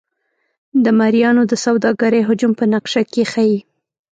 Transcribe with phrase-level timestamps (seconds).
[0.83, 3.57] د مریانو د سوداګرۍ حجم په نقشه کې ښيي.